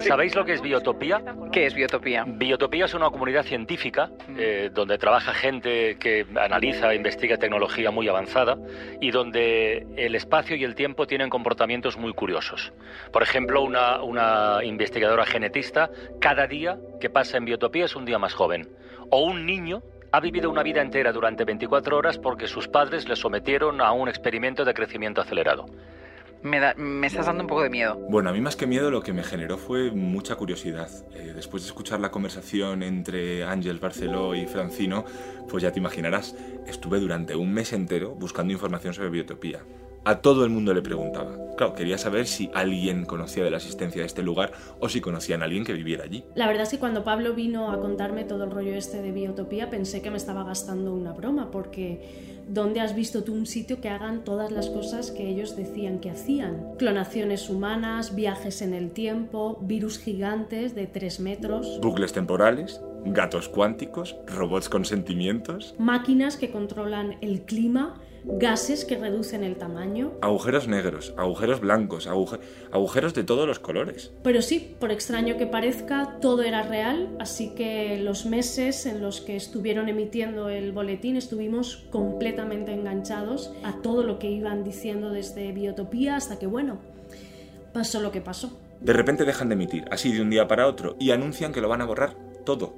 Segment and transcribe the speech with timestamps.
[0.00, 1.22] ¿Sabéis lo que es Biotopía?
[1.52, 2.24] ¿Qué es Biotopía?
[2.26, 8.08] Biotopía es una comunidad científica eh, donde trabaja gente que analiza e investiga tecnología muy
[8.08, 8.58] avanzada
[9.00, 12.72] y donde el espacio y el tiempo tienen comportamientos muy curiosos.
[13.12, 15.90] Por ejemplo, una, una investigadora genetista,
[16.20, 18.68] cada día que pasa en Biotopía es un día más joven.
[19.10, 23.14] O un niño ha vivido una vida entera durante 24 horas porque sus padres le
[23.14, 25.66] sometieron a un experimento de crecimiento acelerado.
[26.42, 27.96] Me, da- me estás dando un poco de miedo.
[28.10, 30.90] Bueno, a mí más que miedo lo que me generó fue mucha curiosidad.
[31.14, 35.04] Eh, después de escuchar la conversación entre Ángel Barceló y Francino,
[35.48, 36.34] pues ya te imaginarás,
[36.66, 39.60] estuve durante un mes entero buscando información sobre biotopía.
[40.04, 41.36] A todo el mundo le preguntaba.
[41.56, 45.42] Claro, quería saber si alguien conocía de la existencia de este lugar o si conocían
[45.42, 46.24] a alguien que viviera allí.
[46.34, 49.70] La verdad es que cuando Pablo vino a contarme todo el rollo este de biotopía
[49.70, 53.88] pensé que me estaba gastando una broma porque ¿dónde has visto tú un sitio que
[53.88, 56.74] hagan todas las cosas que ellos decían que hacían?
[56.78, 64.16] Clonaciones humanas, viajes en el tiempo, virus gigantes de 3 metros, Bucles temporales, gatos cuánticos,
[64.26, 70.12] robots con sentimientos, máquinas que controlan el clima, gases que reducen el tamaño.
[70.20, 72.38] agujeros negros, agujeros blancos, aguje-
[72.70, 74.12] agujeros de todos los colores.
[74.22, 79.20] Pero sí, por extraño que parezca, todo era real, así que los meses en los
[79.20, 85.50] que estuvieron emitiendo el boletín estuvimos completamente enganchados a todo lo que iban diciendo desde
[85.52, 86.78] Biotopía hasta que, bueno,
[87.72, 88.58] pasó lo que pasó.
[88.80, 91.68] De repente dejan de emitir, así de un día para otro, y anuncian que lo
[91.68, 92.74] van a borrar todo.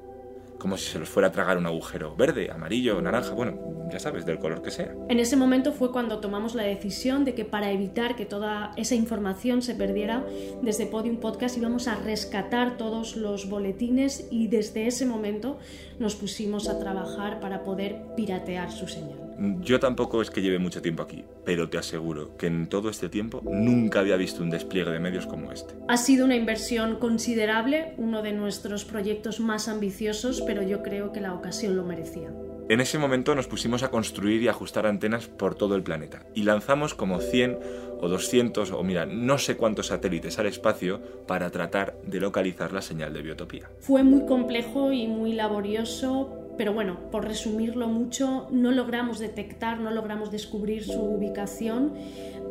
[0.64, 4.24] Como si se los fuera a tragar un agujero verde, amarillo, naranja, bueno, ya sabes,
[4.24, 4.94] del color que sea.
[5.10, 8.94] En ese momento fue cuando tomamos la decisión de que para evitar que toda esa
[8.94, 10.24] información se perdiera,
[10.62, 15.58] desde Podium Podcast íbamos a rescatar todos los boletines y desde ese momento
[15.98, 19.24] nos pusimos a trabajar para poder piratear su señal.
[19.60, 23.08] Yo tampoco es que lleve mucho tiempo aquí, pero te aseguro que en todo este
[23.08, 25.74] tiempo nunca había visto un despliegue de medios como este.
[25.88, 31.20] Ha sido una inversión considerable, uno de nuestros proyectos más ambiciosos, pero yo creo que
[31.20, 32.30] la ocasión lo merecía.
[32.66, 36.44] En ese momento nos pusimos a construir y ajustar antenas por todo el planeta y
[36.44, 37.58] lanzamos como 100
[38.00, 42.80] o 200 o mira, no sé cuántos satélites al espacio para tratar de localizar la
[42.80, 43.68] señal de biotopía.
[43.80, 49.90] Fue muy complejo y muy laborioso, pero bueno, por resumirlo mucho, no logramos detectar, no
[49.90, 51.92] logramos descubrir su ubicación,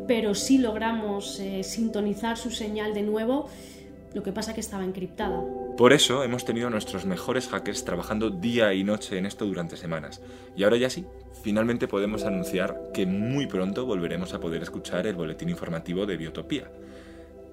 [0.07, 3.47] pero sí logramos eh, sintonizar su señal de nuevo,
[4.13, 5.41] lo que pasa que estaba encriptada.
[5.77, 9.75] Por eso hemos tenido a nuestros mejores hackers trabajando día y noche en esto durante
[9.75, 10.21] semanas.
[10.55, 11.05] Y ahora ya sí,
[11.41, 16.69] finalmente podemos anunciar que muy pronto volveremos a poder escuchar el boletín informativo de Biotopía.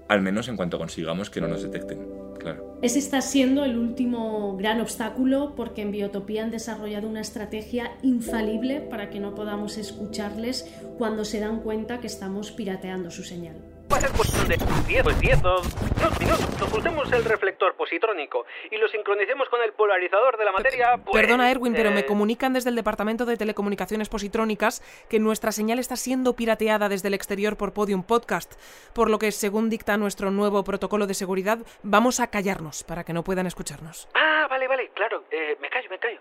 [0.09, 2.05] Al menos en cuanto consigamos que no nos detecten,
[2.39, 2.79] claro.
[2.83, 8.81] Ese está siendo el último gran obstáculo porque en Biotopía han desarrollado una estrategia infalible
[8.81, 10.69] para que no podamos escucharles
[10.99, 13.57] cuando se dan cuenta que estamos pirateando su señal.
[13.93, 14.57] Va a ser cuestión de
[14.87, 16.63] 10, pues 10 o unos minutos.
[16.63, 20.97] Ocultemos el reflector positrónico y lo sincronicemos con el polarizador de la materia.
[21.05, 25.51] pues, Perdona, Erwin, pero me eh, comunican desde el Departamento de Telecomunicaciones Positrónicas que nuestra
[25.51, 28.55] señal está siendo pirateada desde el exterior por Podium Podcast,
[28.93, 33.13] por lo que, según dicta nuestro nuevo protocolo de seguridad, vamos a callarnos para que
[33.13, 34.09] no puedan escucharnos.
[34.15, 35.25] Ah, vale, vale, claro.
[35.31, 36.21] Eh, me callo, me callo.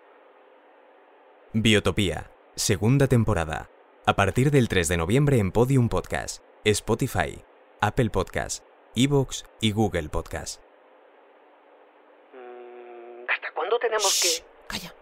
[1.53, 3.69] Biotopía, segunda temporada.
[4.05, 7.43] A partir del 3 de noviembre en Podium Podcast, Spotify,
[7.81, 10.61] Apple Podcast, Evox y Google Podcast.
[13.29, 14.43] ¿Hasta cuándo tenemos que...?
[14.67, 14.93] Calla.